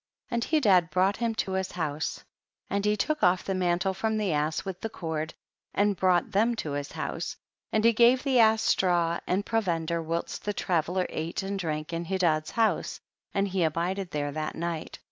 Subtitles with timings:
[0.29, 0.35] 23.
[0.35, 2.23] And Hedad brought him to his house,
[2.71, 5.35] and he took off the mantle from the ass with the cord,
[5.75, 7.37] and brought them to his house,
[7.71, 12.05] and he gave the ass straw and provender whilst the traveller ate and drank in
[12.05, 12.99] Hedad's house,
[13.35, 14.97] and he abided there that night.